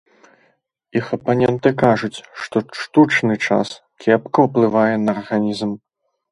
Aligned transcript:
Іх 1.01 1.11
апаненты 1.17 1.69
кажуць, 1.83 2.23
што 2.45 2.63
штучны 2.85 3.33
час 3.47 3.67
кепка 4.07 4.39
ўплывае 4.49 4.91
на 5.07 5.19
арганізм. 5.19 5.71